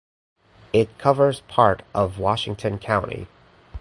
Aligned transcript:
It 0.73 0.97
covers 0.97 1.41
part 1.41 1.83
of 1.93 2.17
Washington 2.17 2.79
County. 2.79 3.27